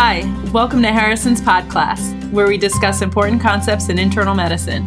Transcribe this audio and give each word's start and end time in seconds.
Hi, 0.00 0.22
welcome 0.52 0.80
to 0.82 0.92
Harrison's 0.92 1.40
Pod 1.40 1.68
Class, 1.68 2.14
where 2.30 2.46
we 2.46 2.56
discuss 2.56 3.02
important 3.02 3.42
concepts 3.42 3.88
in 3.88 3.98
internal 3.98 4.32
medicine. 4.32 4.86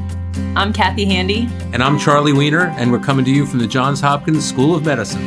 I'm 0.55 0.71
Kathy 0.71 1.03
Handy. 1.03 1.49
And 1.73 1.83
I'm 1.83 1.99
Charlie 1.99 2.31
Weiner, 2.31 2.67
and 2.77 2.93
we're 2.93 2.99
coming 2.99 3.25
to 3.25 3.29
you 3.29 3.45
from 3.45 3.59
the 3.59 3.67
Johns 3.67 3.99
Hopkins 3.99 4.47
School 4.47 4.73
of 4.73 4.85
Medicine. 4.85 5.21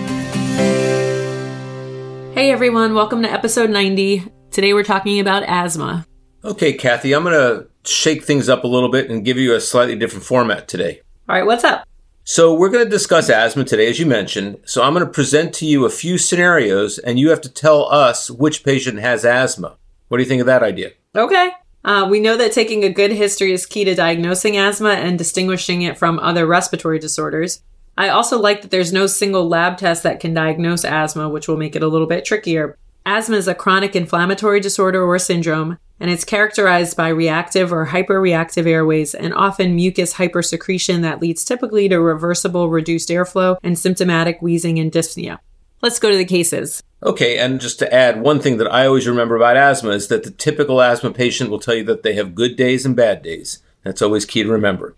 Hey 2.33 2.51
everyone, 2.51 2.95
welcome 2.95 3.21
to 3.25 3.31
episode 3.31 3.69
90. 3.69 4.25
Today 4.51 4.73
we're 4.73 4.85
talking 4.85 5.21
about 5.21 5.43
asthma. 5.43 6.07
Okay, 6.43 6.73
Kathy, 6.73 7.15
I'm 7.15 7.23
going 7.23 7.35
to 7.35 7.69
shake 7.85 8.25
things 8.25 8.49
up 8.49 8.65
a 8.65 8.67
little 8.67 8.91
bit 8.91 9.11
and 9.11 9.23
give 9.23 9.37
you 9.37 9.55
a 9.55 9.61
slightly 9.61 9.97
different 9.97 10.25
format 10.25 10.67
today. 10.67 11.03
All 11.29 11.37
right, 11.37 11.45
what's 11.45 11.63
up? 11.63 11.87
So, 12.27 12.55
we're 12.55 12.71
going 12.71 12.85
to 12.85 12.91
discuss 12.91 13.29
asthma 13.29 13.65
today, 13.65 13.87
as 13.87 14.01
you 14.01 14.07
mentioned. 14.07 14.57
So, 14.65 14.83
I'm 14.83 14.95
going 14.95 15.05
to 15.05 15.13
present 15.13 15.53
to 15.57 15.67
you 15.67 15.85
a 15.85 15.91
few 15.91 16.17
scenarios, 16.17 16.97
and 16.97 17.19
you 17.19 17.29
have 17.29 17.43
to 17.43 17.51
tell 17.51 17.85
us 17.93 18.31
which 18.31 18.65
patient 18.65 18.99
has 18.99 19.27
asthma. 19.27 19.77
What 20.09 20.19
do 20.19 20.23
you 20.23 20.29
think 20.29 20.41
of 20.41 20.47
that 20.47 20.63
idea? 20.63 20.93
Okay. 21.15 21.51
Uh, 21.85 22.07
we 22.11 22.21
know 22.21 22.37
that 22.37 22.53
taking 22.53 22.83
a 22.83 22.89
good 22.89 23.13
history 23.13 23.53
is 23.53 23.67
key 23.67 23.85
to 23.85 23.95
diagnosing 23.95 24.57
asthma 24.57 24.91
and 24.91 25.19
distinguishing 25.19 25.83
it 25.83 25.99
from 25.99 26.19
other 26.19 26.47
respiratory 26.47 26.99
disorders. 26.99 27.63
I 27.97 28.09
also 28.09 28.41
like 28.41 28.63
that 28.63 28.71
there's 28.71 28.93
no 28.93 29.07
single 29.07 29.47
lab 29.49 29.79
test 29.79 30.03
that 30.03 30.19
can 30.19 30.35
diagnose 30.35 30.85
asthma, 30.85 31.29
which 31.29 31.47
will 31.47 31.57
make 31.57 31.77
it 31.77 31.83
a 31.83 31.89
little 31.89 32.07
bit 32.07 32.25
trickier. 32.25 32.77
Asthma 33.07 33.37
is 33.37 33.47
a 33.47 33.55
chronic 33.55 33.95
inflammatory 33.95 34.61
disorder 34.61 35.03
or 35.03 35.19
syndrome, 35.19 35.79
and 36.01 36.11
it's 36.11 36.25
characterized 36.25 36.97
by 36.97 37.09
reactive 37.09 37.73
or 37.73 37.87
hyperreactive 37.87 38.67
airways 38.67 39.15
and 39.15 39.35
often 39.35 39.77
mucus 39.77 40.15
hypersecretion 40.15 41.03
that 41.03 41.21
leads 41.21 41.45
typically 41.45 41.89
to 41.89 42.01
reversible 42.01 42.71
reduced 42.71 43.11
airflow 43.11 43.59
and 43.63 43.79
symptomatic 43.79 44.41
wheezing 44.41 44.79
and 44.79 44.91
dyspnea. 44.91 45.39
Let's 45.85 45.99
go 45.99 46.11
to 46.11 46.17
the 46.17 46.25
cases. 46.25 46.83
Okay, 47.03 47.37
and 47.37 47.61
just 47.61 47.79
to 47.81 47.93
add, 47.93 48.23
one 48.23 48.41
thing 48.41 48.57
that 48.57 48.73
I 48.73 48.87
always 48.87 49.07
remember 49.07 49.37
about 49.37 49.59
asthma 49.59 49.91
is 49.91 50.09
that 50.09 50.25
the 50.25 50.31
typical 50.31 50.81
asthma 50.81 51.11
patient 51.11 51.51
will 51.51 51.59
tell 51.59 51.75
you 51.75 51.85
that 51.85 52.03
they 52.03 52.15
have 52.15 52.35
good 52.35 52.57
days 52.57 52.87
and 52.87 52.97
bad 52.97 53.21
days. 53.21 53.59
That's 53.83 54.01
always 54.01 54.25
key 54.25 54.43
to 54.45 54.49
remember. 54.49 54.97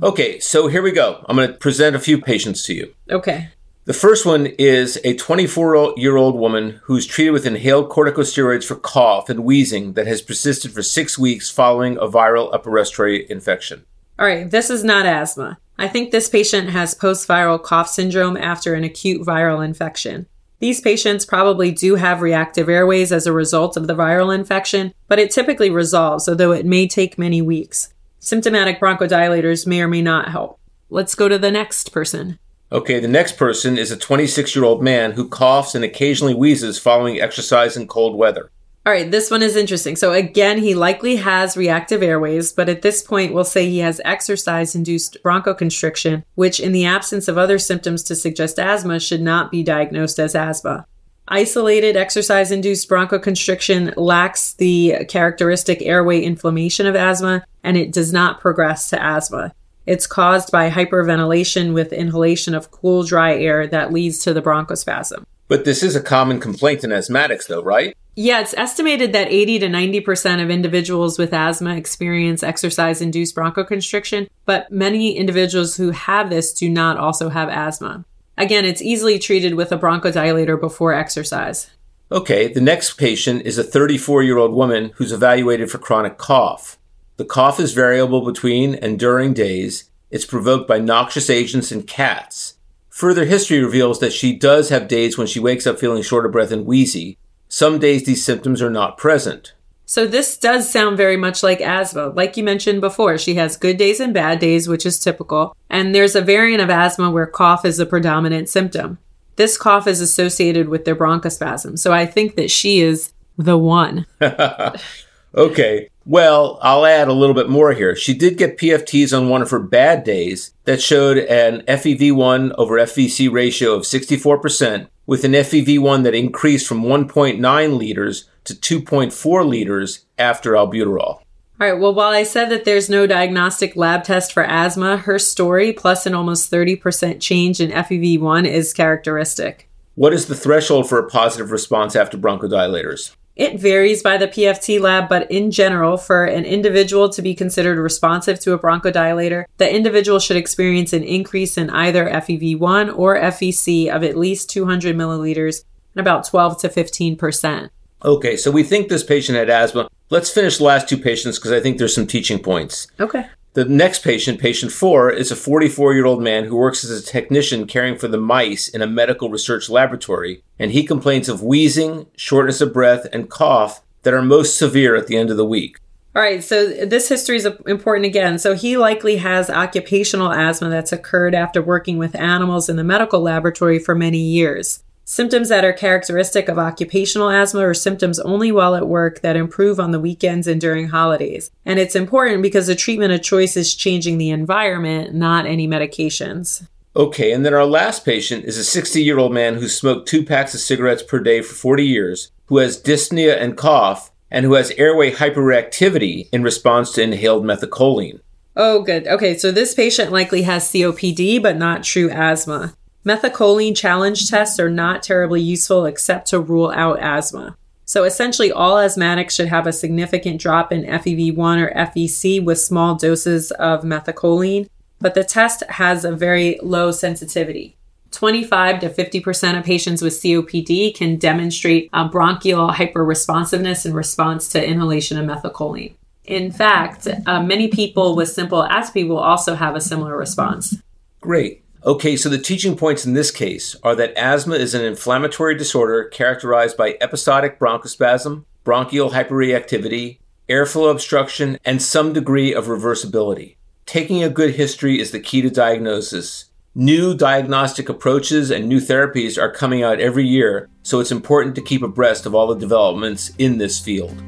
Okay, 0.00 0.38
so 0.38 0.68
here 0.68 0.80
we 0.80 0.92
go. 0.92 1.24
I'm 1.28 1.34
going 1.34 1.48
to 1.48 1.54
present 1.54 1.96
a 1.96 1.98
few 1.98 2.22
patients 2.22 2.62
to 2.66 2.74
you. 2.74 2.94
Okay. 3.10 3.48
The 3.86 3.92
first 3.92 4.24
one 4.24 4.46
is 4.46 5.00
a 5.02 5.16
24 5.16 5.94
year 5.96 6.16
old 6.16 6.36
woman 6.36 6.78
who's 6.84 7.04
treated 7.04 7.32
with 7.32 7.44
inhaled 7.44 7.88
corticosteroids 7.88 8.62
for 8.62 8.76
cough 8.76 9.28
and 9.28 9.40
wheezing 9.40 9.94
that 9.94 10.06
has 10.06 10.22
persisted 10.22 10.70
for 10.70 10.84
six 10.84 11.18
weeks 11.18 11.50
following 11.50 11.96
a 11.96 12.06
viral 12.06 12.54
upper 12.54 12.70
respiratory 12.70 13.26
infection. 13.28 13.86
All 14.18 14.26
right, 14.26 14.50
this 14.50 14.68
is 14.68 14.82
not 14.82 15.06
asthma. 15.06 15.58
I 15.78 15.86
think 15.86 16.10
this 16.10 16.28
patient 16.28 16.70
has 16.70 16.92
post 16.92 17.28
viral 17.28 17.62
cough 17.62 17.88
syndrome 17.88 18.36
after 18.36 18.74
an 18.74 18.82
acute 18.82 19.24
viral 19.24 19.64
infection. 19.64 20.26
These 20.58 20.80
patients 20.80 21.24
probably 21.24 21.70
do 21.70 21.94
have 21.94 22.20
reactive 22.20 22.68
airways 22.68 23.12
as 23.12 23.28
a 23.28 23.32
result 23.32 23.76
of 23.76 23.86
the 23.86 23.94
viral 23.94 24.34
infection, 24.34 24.92
but 25.06 25.20
it 25.20 25.30
typically 25.30 25.70
resolves, 25.70 26.28
although 26.28 26.50
it 26.50 26.66
may 26.66 26.88
take 26.88 27.16
many 27.16 27.40
weeks. 27.40 27.94
Symptomatic 28.18 28.80
bronchodilators 28.80 29.68
may 29.68 29.82
or 29.82 29.86
may 29.86 30.02
not 30.02 30.30
help. 30.30 30.58
Let's 30.90 31.14
go 31.14 31.28
to 31.28 31.38
the 31.38 31.52
next 31.52 31.92
person. 31.92 32.40
Okay, 32.72 32.98
the 32.98 33.06
next 33.06 33.36
person 33.36 33.78
is 33.78 33.92
a 33.92 33.96
26 33.96 34.56
year 34.56 34.64
old 34.64 34.82
man 34.82 35.12
who 35.12 35.28
coughs 35.28 35.76
and 35.76 35.84
occasionally 35.84 36.34
wheezes 36.34 36.76
following 36.76 37.20
exercise 37.20 37.76
in 37.76 37.86
cold 37.86 38.16
weather. 38.16 38.50
All 38.86 38.92
right, 38.92 39.10
this 39.10 39.30
one 39.30 39.42
is 39.42 39.54
interesting. 39.54 39.96
So, 39.96 40.14
again, 40.14 40.58
he 40.58 40.74
likely 40.74 41.16
has 41.16 41.58
reactive 41.58 42.02
airways, 42.02 42.52
but 42.52 42.70
at 42.70 42.80
this 42.80 43.02
point, 43.02 43.34
we'll 43.34 43.44
say 43.44 43.68
he 43.68 43.80
has 43.80 44.00
exercise 44.04 44.74
induced 44.74 45.18
bronchoconstriction, 45.22 46.24
which, 46.36 46.58
in 46.58 46.72
the 46.72 46.86
absence 46.86 47.28
of 47.28 47.36
other 47.36 47.58
symptoms 47.58 48.02
to 48.04 48.14
suggest 48.14 48.58
asthma, 48.58 48.98
should 48.98 49.20
not 49.20 49.50
be 49.50 49.62
diagnosed 49.62 50.18
as 50.18 50.34
asthma. 50.34 50.86
Isolated 51.30 51.94
exercise 51.94 52.50
induced 52.50 52.88
bronchoconstriction 52.88 53.92
lacks 53.98 54.54
the 54.54 55.04
characteristic 55.08 55.82
airway 55.82 56.22
inflammation 56.22 56.86
of 56.86 56.96
asthma, 56.96 57.44
and 57.62 57.76
it 57.76 57.92
does 57.92 58.14
not 58.14 58.40
progress 58.40 58.88
to 58.88 59.04
asthma. 59.04 59.52
It's 59.84 60.06
caused 60.06 60.50
by 60.50 60.70
hyperventilation 60.70 61.74
with 61.74 61.92
inhalation 61.92 62.54
of 62.54 62.70
cool, 62.70 63.02
dry 63.02 63.34
air 63.34 63.66
that 63.66 63.92
leads 63.92 64.20
to 64.20 64.32
the 64.32 64.40
bronchospasm. 64.40 65.24
But 65.48 65.64
this 65.64 65.82
is 65.82 65.96
a 65.96 66.02
common 66.02 66.40
complaint 66.40 66.84
in 66.84 66.90
asthmatics, 66.90 67.46
though, 67.46 67.62
right? 67.62 67.96
Yeah, 68.14 68.40
it's 68.40 68.54
estimated 68.54 69.12
that 69.12 69.28
80 69.30 69.60
to 69.60 69.68
90% 69.68 70.42
of 70.42 70.50
individuals 70.50 71.18
with 71.18 71.32
asthma 71.32 71.76
experience 71.76 72.42
exercise 72.42 73.00
induced 73.00 73.34
bronchoconstriction, 73.34 74.28
but 74.44 74.70
many 74.70 75.16
individuals 75.16 75.76
who 75.76 75.90
have 75.92 76.28
this 76.28 76.52
do 76.52 76.68
not 76.68 76.98
also 76.98 77.28
have 77.28 77.48
asthma. 77.48 78.04
Again, 78.36 78.64
it's 78.64 78.82
easily 78.82 79.18
treated 79.18 79.54
with 79.54 79.72
a 79.72 79.78
bronchodilator 79.78 80.60
before 80.60 80.92
exercise. 80.92 81.70
Okay, 82.10 82.52
the 82.52 82.60
next 82.60 82.94
patient 82.94 83.42
is 83.42 83.56
a 83.56 83.64
34 83.64 84.22
year 84.22 84.38
old 84.38 84.52
woman 84.52 84.92
who's 84.96 85.12
evaluated 85.12 85.70
for 85.70 85.78
chronic 85.78 86.18
cough. 86.18 86.78
The 87.18 87.24
cough 87.24 87.58
is 87.60 87.72
variable 87.72 88.24
between 88.24 88.74
and 88.74 88.98
during 88.98 89.32
days. 89.32 89.90
It's 90.10 90.24
provoked 90.26 90.66
by 90.66 90.78
noxious 90.78 91.30
agents 91.30 91.70
in 91.70 91.82
cats. 91.82 92.54
Further 92.98 93.26
history 93.26 93.62
reveals 93.62 94.00
that 94.00 94.12
she 94.12 94.34
does 94.34 94.70
have 94.70 94.88
days 94.88 95.16
when 95.16 95.28
she 95.28 95.38
wakes 95.38 95.68
up 95.68 95.78
feeling 95.78 96.02
short 96.02 96.26
of 96.26 96.32
breath 96.32 96.50
and 96.50 96.66
wheezy. 96.66 97.16
Some 97.48 97.78
days 97.78 98.04
these 98.04 98.24
symptoms 98.24 98.60
are 98.60 98.70
not 98.70 98.98
present. 98.98 99.52
So 99.86 100.04
this 100.04 100.36
does 100.36 100.68
sound 100.68 100.96
very 100.96 101.16
much 101.16 101.44
like 101.44 101.60
asthma. 101.60 102.08
Like 102.08 102.36
you 102.36 102.42
mentioned 102.42 102.80
before, 102.80 103.16
she 103.16 103.36
has 103.36 103.56
good 103.56 103.76
days 103.76 104.00
and 104.00 104.12
bad 104.12 104.40
days, 104.40 104.66
which 104.66 104.84
is 104.84 104.98
typical. 104.98 105.56
And 105.70 105.94
there's 105.94 106.16
a 106.16 106.20
variant 106.20 106.60
of 106.60 106.70
asthma 106.70 107.08
where 107.08 107.28
cough 107.28 107.64
is 107.64 107.76
the 107.76 107.86
predominant 107.86 108.48
symptom. 108.48 108.98
This 109.36 109.56
cough 109.56 109.86
is 109.86 110.00
associated 110.00 110.68
with 110.68 110.84
their 110.84 110.96
bronchospasm. 110.96 111.78
So 111.78 111.92
I 111.92 112.04
think 112.04 112.34
that 112.34 112.50
she 112.50 112.80
is 112.80 113.12
the 113.36 113.56
one. 113.56 114.06
okay. 115.38 115.88
Well, 116.04 116.58
I'll 116.62 116.86
add 116.86 117.08
a 117.08 117.12
little 117.12 117.34
bit 117.34 117.50
more 117.50 117.72
here. 117.72 117.94
She 117.94 118.14
did 118.14 118.38
get 118.38 118.58
PFTs 118.58 119.16
on 119.16 119.28
one 119.28 119.42
of 119.42 119.50
her 119.50 119.58
bad 119.58 120.04
days 120.04 120.54
that 120.64 120.80
showed 120.80 121.18
an 121.18 121.62
FEV1 121.62 122.54
over 122.56 122.76
FVC 122.76 123.30
ratio 123.30 123.74
of 123.74 123.82
64%, 123.82 124.88
with 125.06 125.24
an 125.24 125.32
FEV1 125.32 126.02
that 126.04 126.14
increased 126.14 126.66
from 126.66 126.82
1.9 126.82 127.76
liters 127.76 128.28
to 128.44 128.54
2.4 128.54 129.46
liters 129.46 130.06
after 130.18 130.52
albuterol. 130.52 131.20
All 131.60 131.66
right, 131.68 131.78
well, 131.78 131.92
while 131.92 132.12
I 132.12 132.22
said 132.22 132.50
that 132.50 132.64
there's 132.64 132.88
no 132.88 133.06
diagnostic 133.06 133.74
lab 133.74 134.04
test 134.04 134.32
for 134.32 134.44
asthma, 134.44 134.98
her 134.98 135.18
story 135.18 135.72
plus 135.72 136.06
an 136.06 136.14
almost 136.14 136.50
30% 136.52 137.20
change 137.20 137.60
in 137.60 137.70
FEV1 137.70 138.46
is 138.46 138.72
characteristic. 138.72 139.68
What 139.94 140.12
is 140.12 140.26
the 140.26 140.36
threshold 140.36 140.88
for 140.88 141.00
a 141.00 141.10
positive 141.10 141.50
response 141.50 141.96
after 141.96 142.16
bronchodilators? 142.16 143.16
It 143.38 143.60
varies 143.60 144.02
by 144.02 144.16
the 144.16 144.26
PFT 144.26 144.80
lab, 144.80 145.08
but 145.08 145.30
in 145.30 145.52
general, 145.52 145.96
for 145.96 146.24
an 146.24 146.44
individual 146.44 147.08
to 147.10 147.22
be 147.22 147.36
considered 147.36 147.78
responsive 147.78 148.40
to 148.40 148.52
a 148.52 148.58
bronchodilator, 148.58 149.44
the 149.58 149.72
individual 149.72 150.18
should 150.18 150.36
experience 150.36 150.92
an 150.92 151.04
increase 151.04 151.56
in 151.56 151.70
either 151.70 152.10
FEV1 152.10 152.98
or 152.98 153.16
FVC 153.16 153.94
of 153.94 154.02
at 154.02 154.18
least 154.18 154.50
200 154.50 154.96
milliliters 154.96 155.62
and 155.94 156.00
about 156.00 156.26
12 156.26 156.60
to 156.62 156.68
15 156.68 157.16
percent. 157.16 157.70
Okay, 158.04 158.36
so 158.36 158.50
we 158.50 158.64
think 158.64 158.88
this 158.88 159.04
patient 159.04 159.38
had 159.38 159.48
asthma. 159.48 159.88
Let's 160.10 160.30
finish 160.30 160.58
the 160.58 160.64
last 160.64 160.88
two 160.88 160.98
patients 160.98 161.38
because 161.38 161.52
I 161.52 161.60
think 161.60 161.78
there's 161.78 161.94
some 161.94 162.08
teaching 162.08 162.40
points. 162.40 162.88
Okay. 162.98 163.24
The 163.54 163.64
next 163.64 164.04
patient, 164.04 164.40
patient 164.40 164.72
four, 164.72 165.10
is 165.10 165.30
a 165.30 165.36
44 165.36 165.94
year 165.94 166.06
old 166.06 166.22
man 166.22 166.44
who 166.44 166.56
works 166.56 166.84
as 166.84 166.90
a 166.90 167.04
technician 167.04 167.66
caring 167.66 167.96
for 167.96 168.06
the 168.06 168.18
mice 168.18 168.68
in 168.68 168.82
a 168.82 168.86
medical 168.86 169.30
research 169.30 169.68
laboratory, 169.68 170.42
and 170.58 170.70
he 170.70 170.84
complains 170.84 171.28
of 171.28 171.42
wheezing, 171.42 172.06
shortness 172.16 172.60
of 172.60 172.72
breath, 172.72 173.06
and 173.12 173.30
cough 173.30 173.82
that 174.02 174.14
are 174.14 174.22
most 174.22 174.56
severe 174.56 174.94
at 174.94 175.06
the 175.06 175.16
end 175.16 175.30
of 175.30 175.36
the 175.36 175.44
week. 175.44 175.78
All 176.14 176.22
right, 176.22 176.42
so 176.42 176.86
this 176.86 177.08
history 177.08 177.36
is 177.36 177.46
important 177.66 178.06
again. 178.06 178.38
So 178.38 178.54
he 178.54 178.76
likely 178.76 179.16
has 179.16 179.50
occupational 179.50 180.32
asthma 180.32 180.68
that's 180.68 180.92
occurred 180.92 181.34
after 181.34 181.62
working 181.62 181.96
with 181.98 182.16
animals 182.16 182.68
in 182.68 182.76
the 182.76 182.84
medical 182.84 183.20
laboratory 183.20 183.78
for 183.78 183.94
many 183.94 184.18
years. 184.18 184.82
Symptoms 185.10 185.48
that 185.48 185.64
are 185.64 185.72
characteristic 185.72 186.50
of 186.50 186.58
occupational 186.58 187.30
asthma 187.30 187.60
are 187.60 187.72
symptoms 187.72 188.18
only 188.18 188.52
while 188.52 188.74
at 188.74 188.86
work 188.86 189.20
that 189.20 189.36
improve 189.36 189.80
on 189.80 189.90
the 189.90 189.98
weekends 189.98 190.46
and 190.46 190.60
during 190.60 190.88
holidays. 190.88 191.50
And 191.64 191.78
it's 191.78 191.96
important 191.96 192.42
because 192.42 192.66
the 192.66 192.74
treatment 192.74 193.14
of 193.14 193.22
choice 193.22 193.56
is 193.56 193.74
changing 193.74 194.18
the 194.18 194.28
environment, 194.28 195.14
not 195.14 195.46
any 195.46 195.66
medications. 195.66 196.68
Okay, 196.94 197.32
and 197.32 197.42
then 197.42 197.54
our 197.54 197.64
last 197.64 198.04
patient 198.04 198.44
is 198.44 198.58
a 198.58 198.64
60 198.64 199.02
year 199.02 199.18
old 199.18 199.32
man 199.32 199.54
who 199.54 199.66
smoked 199.66 200.06
two 200.06 200.22
packs 200.22 200.52
of 200.52 200.60
cigarettes 200.60 201.02
per 201.02 201.20
day 201.20 201.40
for 201.40 201.54
40 201.54 201.86
years, 201.86 202.30
who 202.44 202.58
has 202.58 202.78
dyspnea 202.78 203.34
and 203.40 203.56
cough, 203.56 204.12
and 204.30 204.44
who 204.44 204.52
has 204.52 204.72
airway 204.72 205.10
hyperreactivity 205.10 206.28
in 206.32 206.42
response 206.42 206.92
to 206.92 207.02
inhaled 207.02 207.44
methacholine. 207.44 208.20
Oh, 208.54 208.82
good. 208.82 209.06
Okay, 209.06 209.38
so 209.38 209.52
this 209.52 209.72
patient 209.72 210.12
likely 210.12 210.42
has 210.42 210.70
COPD, 210.70 211.42
but 211.42 211.56
not 211.56 211.82
true 211.82 212.10
asthma. 212.10 212.74
Methacholine 213.08 213.74
challenge 213.74 214.28
tests 214.28 214.60
are 214.60 214.68
not 214.68 215.02
terribly 215.02 215.40
useful 215.40 215.86
except 215.86 216.26
to 216.28 216.38
rule 216.38 216.70
out 216.76 217.00
asthma. 217.00 217.56
So 217.86 218.04
essentially, 218.04 218.52
all 218.52 218.76
asthmatics 218.76 219.30
should 219.30 219.48
have 219.48 219.66
a 219.66 219.72
significant 219.72 220.38
drop 220.38 220.74
in 220.74 220.82
FEV1 220.82 221.62
or 221.62 221.72
FVC 221.74 222.44
with 222.44 222.60
small 222.60 222.96
doses 222.96 223.50
of 223.52 223.80
methacholine, 223.80 224.68
but 225.00 225.14
the 225.14 225.24
test 225.24 225.62
has 225.70 226.04
a 226.04 226.12
very 226.12 226.58
low 226.62 226.90
sensitivity. 226.90 227.78
25 228.10 228.80
to 228.80 228.90
50% 228.90 229.58
of 229.58 229.64
patients 229.64 230.02
with 230.02 230.20
COPD 230.20 230.94
can 230.94 231.16
demonstrate 231.16 231.88
uh, 231.94 232.06
bronchial 232.06 232.68
hyperresponsiveness 232.72 233.86
in 233.86 233.94
response 233.94 234.50
to 234.50 234.62
inhalation 234.62 235.16
of 235.16 235.24
methacholine. 235.24 235.94
In 236.26 236.52
fact, 236.52 237.08
uh, 237.24 237.42
many 237.42 237.68
people 237.68 238.16
with 238.16 238.28
simple 238.28 238.64
asthma 238.64 239.06
will 239.06 239.18
also 239.18 239.54
have 239.54 239.74
a 239.74 239.80
similar 239.80 240.14
response. 240.14 240.76
Great. 241.22 241.62
Okay, 241.88 242.18
so 242.18 242.28
the 242.28 242.36
teaching 242.36 242.76
points 242.76 243.06
in 243.06 243.14
this 243.14 243.30
case 243.30 243.74
are 243.82 243.94
that 243.94 244.14
asthma 244.14 244.56
is 244.56 244.74
an 244.74 244.84
inflammatory 244.84 245.56
disorder 245.56 246.04
characterized 246.04 246.76
by 246.76 246.98
episodic 247.00 247.58
bronchospasm, 247.58 248.44
bronchial 248.62 249.12
hyperreactivity, 249.12 250.18
airflow 250.50 250.90
obstruction, 250.90 251.56
and 251.64 251.80
some 251.80 252.12
degree 252.12 252.52
of 252.52 252.66
reversibility. 252.66 253.56
Taking 253.86 254.22
a 254.22 254.28
good 254.28 254.56
history 254.56 255.00
is 255.00 255.12
the 255.12 255.18
key 255.18 255.40
to 255.40 255.48
diagnosis. 255.48 256.50
New 256.74 257.14
diagnostic 257.14 257.88
approaches 257.88 258.50
and 258.50 258.68
new 258.68 258.80
therapies 258.80 259.40
are 259.40 259.50
coming 259.50 259.82
out 259.82 259.98
every 259.98 260.26
year, 260.26 260.68
so 260.82 261.00
it's 261.00 261.10
important 261.10 261.54
to 261.54 261.62
keep 261.62 261.80
abreast 261.80 262.26
of 262.26 262.34
all 262.34 262.48
the 262.48 262.60
developments 262.60 263.32
in 263.38 263.56
this 263.56 263.80
field. 263.80 264.22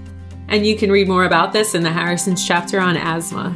And 0.49 0.67
you 0.67 0.79
can 0.79 0.91
read 0.91 1.09
more 1.09 1.27
about 1.27 1.53
this 1.53 1.75
in 1.75 1.83
the 1.83 1.93
Harrison's 1.93 2.49
chapter 2.49 2.81
on 2.81 2.97
asthma. 2.97 3.55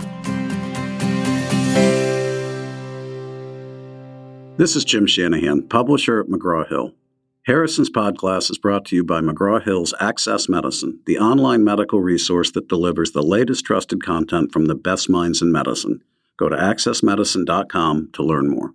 This 4.56 4.76
is 4.76 4.84
Jim 4.84 5.08
Shanahan, 5.08 5.66
publisher 5.66 6.20
at 6.20 6.28
McGraw 6.28 6.68
Hill. 6.68 6.94
Harrison's 7.42 7.90
PodClass 7.90 8.52
is 8.52 8.56
brought 8.56 8.84
to 8.84 8.94
you 8.94 9.02
by 9.02 9.20
McGraw 9.20 9.60
Hill's 9.60 9.92
Access 9.98 10.48
Medicine, 10.48 11.00
the 11.06 11.18
online 11.18 11.64
medical 11.64 12.00
resource 12.00 12.52
that 12.52 12.68
delivers 12.68 13.10
the 13.10 13.22
latest 13.24 13.64
trusted 13.64 14.04
content 14.04 14.52
from 14.52 14.66
the 14.66 14.76
best 14.76 15.10
minds 15.10 15.42
in 15.42 15.50
medicine. 15.50 16.04
Go 16.36 16.48
to 16.48 16.54
accessmedicine.com 16.54 18.10
to 18.12 18.22
learn 18.22 18.48
more. 18.48 18.74